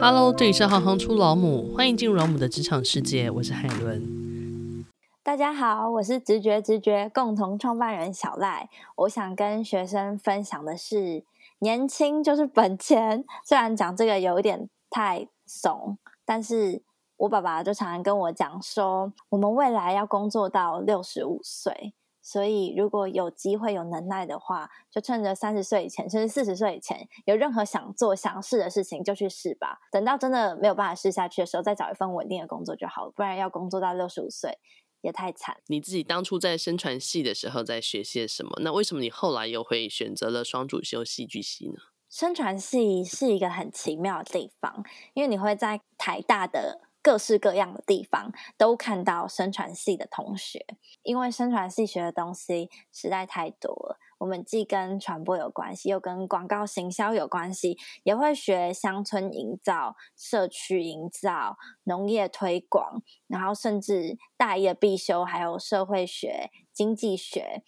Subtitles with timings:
[0.00, 4.84] Hello，这里是行行出老母，欢迎进入老母的职场世界，我是海伦。
[5.22, 8.68] 大家好，我是直觉直觉共同创办人小赖。
[8.96, 11.24] 我想跟学生分享的是，
[11.60, 13.24] 年轻就是本钱。
[13.46, 16.82] 虽然讲这个有一点太怂，但是
[17.16, 21.94] 我爸爸就常常跟我讲说，我们未来要工作到六十五岁。
[22.26, 29.78] 所以，如果有机会、有能耐的话，就趁着三十岁以前，甚至四十岁以前，有任何想做、想试的事情，就去试吧。
[29.92, 33.12] 等到真的没有办法试下去的时候，再找一份稳定的工作就好了。
[33.14, 34.58] 不然要工作到六十五岁，
[35.02, 35.58] 也太惨。
[35.66, 38.58] 你自己当初在声传系的时候在学些什么？
[38.62, 41.74] 那为什么你后来又会选择了双主修戏剧系呢？
[42.08, 44.82] 声传系是一个很奇妙的地方，
[45.12, 46.80] 因为你会在台大的。
[47.04, 50.64] 各式各样的地方都看到生传系的同学，
[51.02, 53.98] 因为生传系学的东西实在太多了。
[54.16, 67.62] 我们既跟传播有关系，又跟广告行销有关系，也会学乡村营造、社区营造、农业推广，然后甚至大一的必修还有社会学、经济学。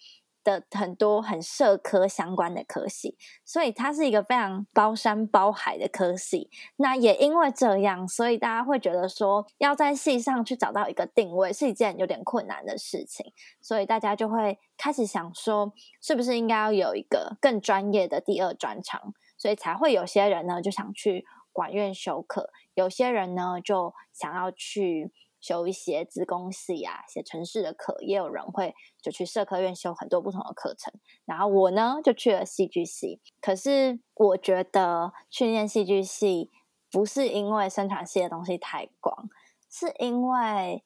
[0.47, 6.49] 的很多很社科相关的科系，所以它是一个非常包山包海的科系。
[6.77, 13.33] 那也因为这样，所以大家会觉得说，要在系上去找到一个定位是一件有点困难的事情。
[13.61, 19.13] 所以大家就会开始想说，是不是应该要有一个更专业的第二专长？
[19.37, 25.11] 所以才会有些人呢就想去管院修课，有些人呢就想要去。
[25.47, 30.93] 修一些资工系啊，写城市的课，也有人会就去社科院修很多不同的课程。
[31.23, 33.21] 然后我呢，就去了戏剧系。
[33.39, 36.51] 可是我觉得去念戏剧系
[36.91, 39.29] 不是因为生产系的东西太广，
[39.69, 40.83] 是因为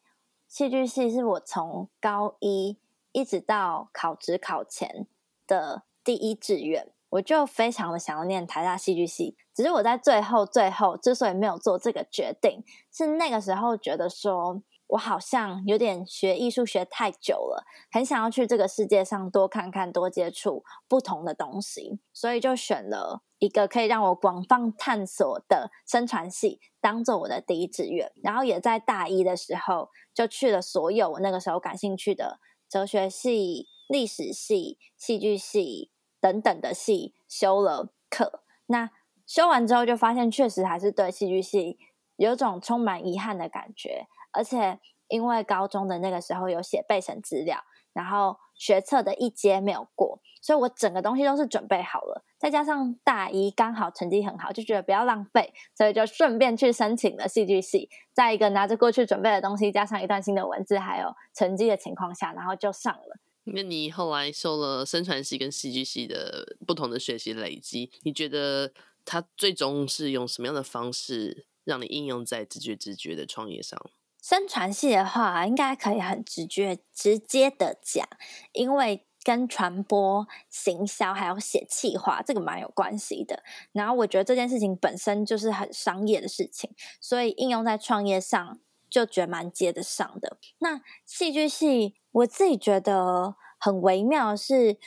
[0.47, 2.77] 戏剧系是我从高一
[3.11, 5.07] 一直到考职考前
[5.47, 6.91] 的第一志愿。
[7.11, 32.39] 我就非常的想要念台大戏剧系，只是我在最后最后之所以没有做这个决定，是那个时候觉得说我好像有点学艺术学太久了，很想要去这个世界上多看看、多接触不同的东西，所以就选了一个可以让我广泛探索的声传系当做我的第一志愿，然后也在大一的时候就去了所有我那个时候感兴趣的
[32.69, 35.90] 哲学系、历史系、戏剧系。
[36.21, 38.91] 等等的系修了课，那
[39.25, 41.79] 修完之后就发现，确实还是对戏剧系
[42.15, 44.05] 有种充满遗憾的感觉。
[44.31, 47.61] 而且因为高中的那个时候有写备审资料，
[47.91, 52.23] 然后学测的一阶没有过，所以我整个东西都是准备好了。
[52.37, 57.89] 再加上大一刚好成绩很好，就觉得不要浪费，所以就顺便去申请了戏剧系。
[58.13, 63.17] 在一个拿着过去准备的东西，加上一段新的文字，还有成绩的情况下，然后就上了。
[63.45, 68.71] 那你后来受了声传系跟戏剧系的不同的学习累积，你觉得
[69.03, 73.79] 它最终是用什么样的方式让你应用在直觉直觉的创业上？
[74.21, 78.07] 声传系的话，应该可以很直觉直接的讲，
[78.53, 83.41] 因为跟传播、行销还有写企划这个蛮有关系的。
[83.71, 86.69] 然后我觉得这件事情本身就是很商业的事情，
[86.99, 88.59] 所以应用在创业上。
[88.91, 90.37] 就觉得蛮接得上的。
[90.59, 94.77] 那戏剧系，我自己觉得很微妙，是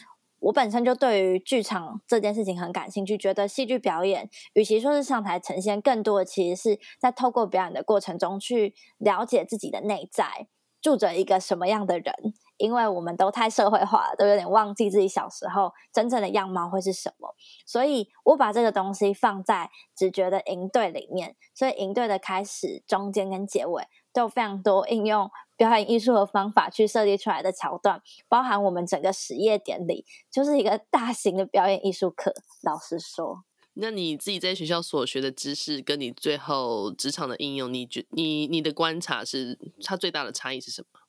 [0.40, 10.48] 我本身就对于剧场这件事情很感兴趣，觉得戏剧表演与其说是上台呈现，更多的其实是在透过表演的过程中去了解自己的内在
[10.82, 12.34] 住着一个什么样的人。
[12.56, 17.34] 因为我们都太社会化了，都有点忘记自己小时候真正的样貌会是什么，
[17.66, 32.34] 所以我把这个东西放在直觉的营队里面，所以营队的开始、中间跟结尾都有非常多应用表演艺术的方法去设计出来的桥段，包含我们整个实业典礼就是一个大型的表演艺术课。
[32.62, 33.44] 老实说，
[33.74, 41.00] 那你自己在学校所学的知识，跟你最后职场的应用，你觉你你的观察是它最大的差异是什么？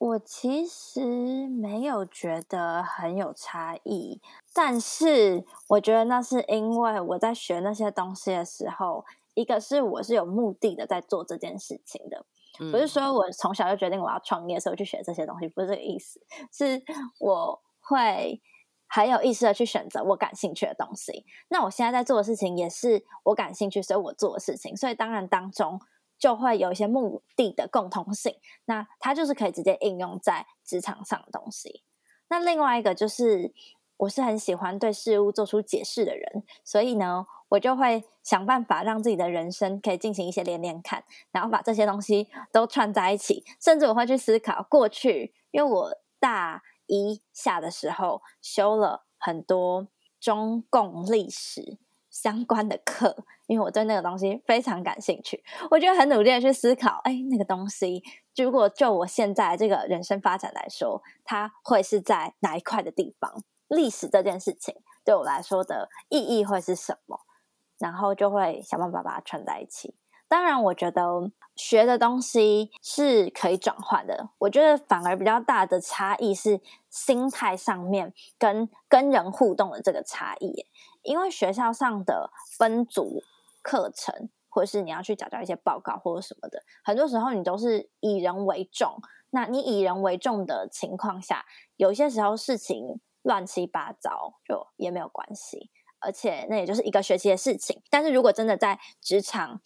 [0.00, 4.18] 我其实没有觉得很有差异，
[4.54, 12.24] 但是我觉得那是因为我在学那些东西的时候，一个是我是有目的的在做这件事情的，
[12.72, 16.18] 不是说我从小就决定我要创业，所以我去学这些东西，不是这个意思，
[16.50, 16.82] 是
[17.18, 18.40] 我会
[18.88, 21.26] 很有意识的去选择我感兴趣的东西。
[21.50, 25.78] 那我现在在做的事情也是我感兴趣，所以我做的事情，所以当然当中。
[26.20, 28.36] 就会有一些目的的共同性，
[28.66, 31.82] 那它就是可以直接应用在职场上的东西。
[32.28, 33.52] 那另外一个就是，
[33.96, 41.02] 我是很喜欢对事物做出解释的人，所以呢，我就会想办法让自己的人生可以进行一些连连看，
[41.32, 45.90] 然后把这些东西都串在一起，甚至我会去思考过去，因为我
[46.20, 49.88] 大一下的时候修了很多
[50.20, 51.78] 中共历史。
[52.22, 55.42] 相关的课，因为我对那个东西非常感兴趣。
[55.70, 58.02] 我就很努力的去思考，哎，那个东西
[58.36, 63.42] 如果就我现在这个人生发展来说，它会是在哪一块的地方？
[63.68, 64.74] 历史这件事情
[65.04, 67.20] 对我来说的意义会是什么？
[67.78, 69.94] 然后就会想办法把它串在一起。
[70.28, 71.02] 当然，我觉得
[71.56, 74.28] 学的东西是可以转换的。
[74.38, 80.66] 我觉得反而比较大的差异是心态上面跟跟人互动的这个差异。
[81.02, 83.22] 因为学校上的分组
[83.62, 88.96] 课程，或是你要去找到一些报告或者什么的，很多时候你都是以人为重。
[89.30, 95.70] 那你以人为重的情况下，有些时候事情乱七八糟就也没有关系，
[96.00, 97.80] 而且那也就是一个学期的事情。
[97.90, 99.60] 但是如果真的在职场，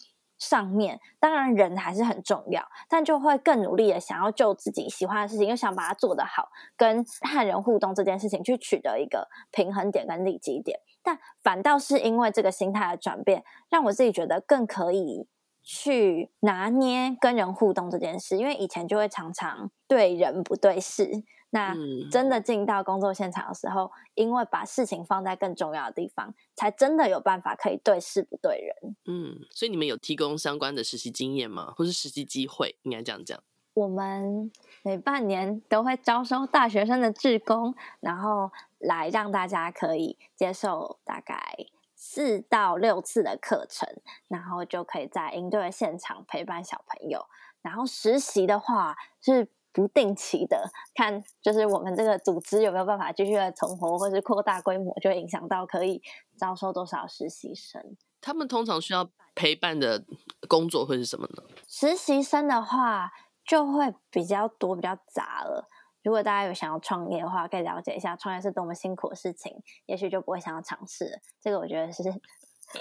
[0.44, 10.78] 上面当然人还是很重要，但就会更努力的想要就自己喜欢的事情，又想把它做得好，跟和人互动这件事情去取得一个平衡点跟利基点。
[11.02, 15.26] 但反倒是因为这个心态的转变，让我自己觉得更可以
[15.62, 21.24] 去拿捏跟人互动这件事，因为以前就会常常对人不对事。
[21.54, 21.72] 那
[22.10, 28.96] 真的进到工作现场的时候，因为把事情放在更重要的地方，才真的有办法可以对事不对人。
[29.06, 31.72] 嗯，所以你们有提供相关的实习经验吗？
[31.76, 32.74] 或是实习机会？
[32.82, 33.40] 应该这样讲。
[33.74, 34.50] 我们
[34.82, 41.54] 每半年都会招收大学生的志工，然后来让大家可以接受大概
[41.94, 43.88] 四到六次的课程，
[44.26, 47.24] 然后就可以在营队的现场陪伴小朋友。
[47.62, 49.46] 然后实习的话是。
[49.74, 56.00] 不定期的看，就是我们这个组织有没有办法继续的存活，或是扩大规模，就会影响到可以
[56.38, 57.96] 招收多少实习生。
[58.20, 60.04] 他们通常需要陪伴的
[60.48, 61.42] 工作会是什么呢？
[61.68, 63.10] 实习生的话
[63.44, 65.68] 就会比较多，比较杂了。
[66.04, 71.18] 如果大家有想要创业的话，可以了解一下创业是多么辛苦的事情，也许就不会想要尝试了。
[71.42, 72.02] 这个我觉得是。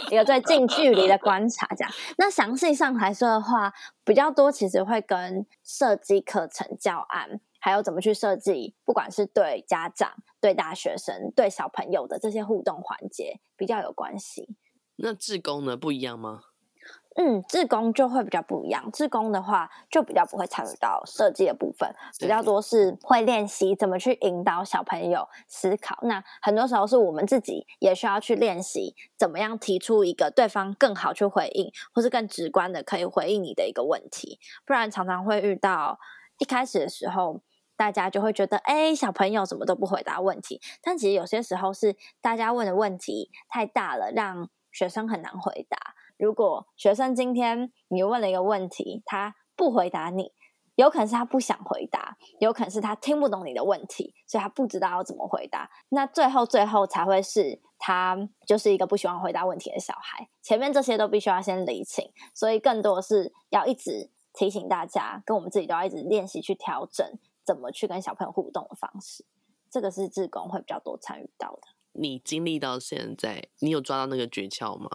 [0.10, 1.92] 一个最近距离的观察，这样。
[2.18, 14.56] 那详细上来说的话，比较多其实会跟设计课程教案，还有怎么去设计，不管是对家长、对大学生、对小朋友的这些互动环节，比较有关系。
[14.96, 16.42] 那志工呢，不一样吗？
[17.16, 18.90] 嗯，自工就会比较不一样。
[18.92, 26.00] 自工的话，就比较不会参与到设计的部分，比较多是会练习怎么去引导小朋友思考。
[26.02, 34.40] 那很多时候是我们自己也需要去练习，怎么样提出一个对方更好去回应，或是更直观的可以回应你的一个问题。
[34.66, 36.00] 不然常常会遇到
[36.40, 37.42] 一开始的时候，
[37.78, 40.60] 大家就会觉得，哎，小朋友怎么都不回答问题。
[40.82, 45.78] 但其实有些时候是大家问的问题太大了，让学生很难回答。
[46.18, 50.32] 如果学生今天你问了一个问题，他不回答你，
[50.76, 55.70] 有可能是他不想回答，有可能是他听不懂你的问题，所以他不知道要怎么回答。
[55.90, 58.18] 那最后最后才会是他
[58.48, 60.30] 就是一个不喜欢回答问题的小孩。
[60.42, 67.06] 前面这些都必须要先理清，所以更多的是要一直提醒大家，跟我们自己都要一直练习去调整
[67.44, 69.26] 怎么去跟小朋友互动的方式。
[69.70, 71.62] 这个是志工会比较多参与到的。
[71.94, 74.90] 你经历到现在，你有抓到那个诀窍吗？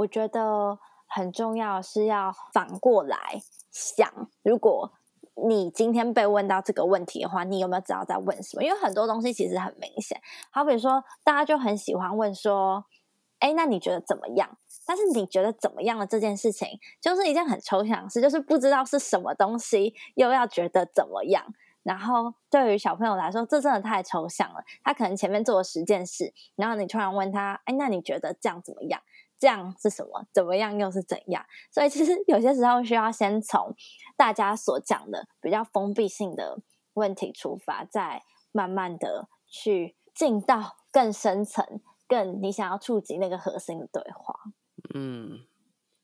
[0.00, 4.08] 我觉得很重要是要反过来想，
[4.42, 4.92] 如果
[5.46, 8.62] 你今天被问到这个问题的话，你有没有知道在问什么？
[8.62, 10.20] 因为很多东西其实很明显，
[10.50, 12.84] 好比说大家就很喜欢问说
[13.40, 14.56] ：“哎，那你觉得怎么样？”
[14.86, 16.66] 但是你觉得怎么样的这件事情，
[17.00, 21.44] 就是一件很抽象的事，就是不知道是什么东西，又要觉得怎么样。
[21.82, 24.62] 然后对于小朋友来说，这真的太抽象了。
[24.82, 29.00] 他可能前面做了十件事，然后你突然问他：“哎，那你觉得这样怎么样？”
[29.40, 30.26] 这样是什么？
[30.32, 31.44] 怎么样又是怎样？
[31.72, 33.74] 所以其实有些时候需要先从
[34.16, 36.58] 大家所讲的比较封闭性的
[36.92, 44.34] 问题出发，再慢慢的去进到更深层、更你想要触及那个核心的对话。
[44.94, 45.40] 嗯，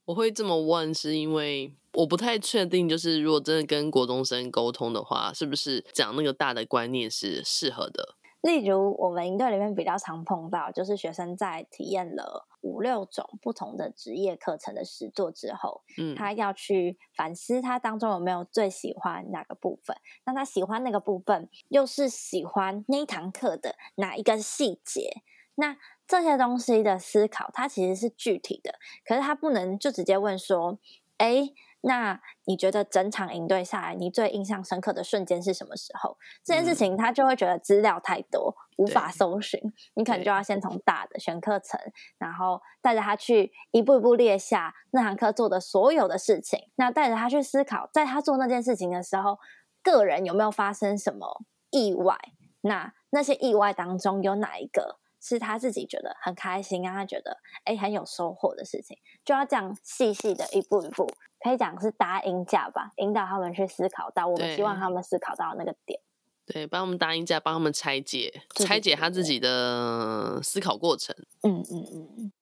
[0.06, 8.14] 我会这么问，是因为我不太确定，就是如果真的跟国中生沟通的话，是不是讲那个大的观念是适合的？
[8.42, 19.96] 例如，我们营队里面比较常碰到，就是学生在体验了五六种不同的职业课程的实作之后，嗯，他要去反思他当中有没有最喜欢哪个部分。
[20.24, 25.22] 那他喜欢那个部分，又是喜欢那一堂课的哪一个细节？
[25.54, 25.76] 那
[26.08, 30.78] 这些东西的思考，它其实是具体的，可是他不能就直接问说，
[31.18, 31.52] 哎。
[31.88, 36.18] 那你觉得整场营队下来，你最印象深刻的瞬间是什么时候？
[36.44, 39.60] 这件事情他就会觉得资料太多，嗯、无法搜寻。
[39.94, 41.78] 你可能就要先从大的选课程，
[42.18, 46.58] 然后带着他去一步一步列下那堂课做的所有的事情。
[46.74, 49.38] 那带着他去思考，在他做那件事情的时候，
[49.80, 52.18] 个人有没有发生什么意外？
[52.62, 61.06] 那那些意外当中有哪一个是他自己觉得很开心，让他觉得哎很有收获的事情，就要这样细细的一步一步，
[61.40, 66.00] 可以讲是搭鹰架吧，引导他们去思考到我们希望他们思考到的那个点。
[66.46, 71.12] 对，帮他们搭鹰架，帮他们拆解，拆解他自己的思考过程。
[71.42, 72.32] 嗯嗯嗯嗯。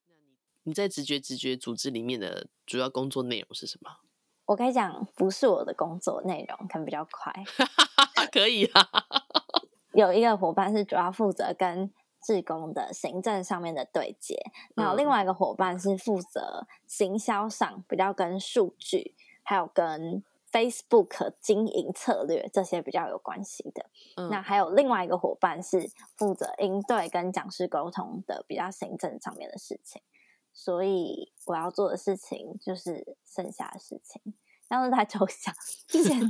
[0.65, 3.91] 你在直觉直觉组织里面的主要工作内容是什么？
[4.45, 7.33] 我可以讲，不是我的工作内容，可能比较快。
[8.31, 8.89] 可以啊。
[9.95, 11.91] 有一个伙伴是主要负责跟
[12.25, 14.43] 志工的行政上面的对接，
[14.75, 23.87] 然后另外一个伙伴是负责行销上比较跟数据，还有跟 Facebook 经营策略这些比较有关系的。
[24.17, 24.31] 嗯。
[24.31, 30.01] 那还有另外一个伙伴是负责应对跟讲师沟通的比较行政上面的事情。
[30.57, 34.33] 所以我要做的事情就是剩下的事情，
[34.69, 35.53] 但是太抽象。
[35.89, 36.21] 之前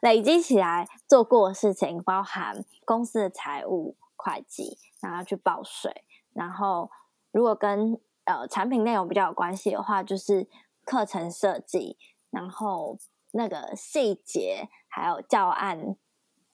[0.00, 6.04] 累积起来做过的事情，包含公司的财务、会计，然后去报税。
[6.32, 6.90] 然后
[7.30, 10.48] 如果跟呃产品内容比较有关系的话，就是
[10.84, 11.98] 课程设计，
[12.30, 12.98] 然后
[13.32, 15.96] 那个细节还有教案。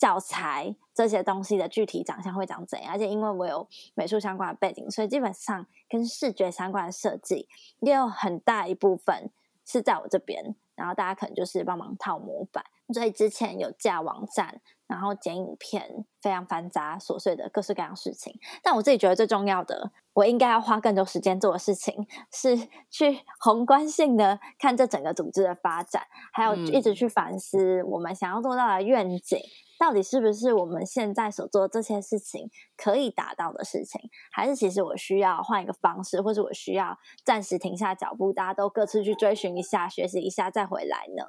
[0.00, 2.90] 教材这些东西的具体长相会长怎样？
[2.90, 7.46] 而且因为我有美术相关的背景，所以基本上跟视觉相关的设计
[7.80, 9.30] 也有很大一部分
[9.66, 10.56] 是在我这边。
[10.74, 18.38] 然后大家可能就是帮忙套模板，所以之前有架网站，然后剪影片，非常繁杂琐碎的各式各样事情。
[18.62, 22.56] 但我自己觉得最重要的，我应该要花更多时间做的事情，是
[22.90, 29.38] 去宏观性的看这整个组织的发展，还有一直去反思我们想要做到的愿景。
[29.78, 33.98] 到底是不是我们现在所做的这些事情可以达到的事情，
[34.30, 41.24] 还是其实我需要换一个方式，或是我需要暂时停下脚步，大家都各自去追寻一下、学习一下再回来呢？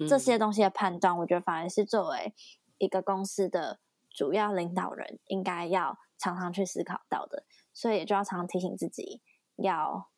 [0.00, 0.08] 嗯。
[0.08, 2.32] 这些东西的判断，我觉得反而是作为
[2.82, 3.78] 一个公司的
[4.10, 9.22] 主要领导人应该要常常去思考到的，所以也就要常常提醒自己
[9.56, 10.08] 要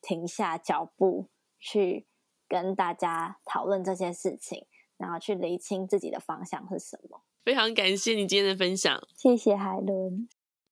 [0.00, 1.28] 停下脚步，
[1.58, 2.06] 去
[2.48, 4.66] 跟大家讨论这些事情。
[4.96, 7.24] 然后去厘清自己的方向是什么。
[7.44, 10.28] 非常感谢你今天的分享，谢谢海伦。